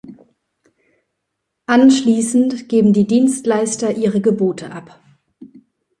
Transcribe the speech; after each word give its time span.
Anschließend 1.67 2.67
geben 2.67 2.91
die 2.91 3.05
Dienstleister 3.05 3.95
ihre 3.95 4.19
Gebote 4.19 4.71
ab. 4.71 4.99